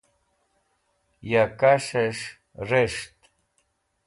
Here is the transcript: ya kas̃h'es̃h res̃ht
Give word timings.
ya 1.31 1.43
kas̃h'es̃h 1.59 2.25
res̃ht 2.69 3.17